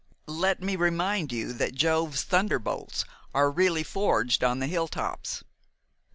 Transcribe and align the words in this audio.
"Let 0.25 0.63
me 0.63 0.75
remind 0.75 1.31
you 1.31 1.53
that 1.53 1.75
Jove's 1.75 2.23
thunderbolts 2.23 3.05
are 3.35 3.51
really 3.51 3.83
forged 3.83 4.43
on 4.43 4.57
the 4.57 4.65
hilltops." 4.65 5.43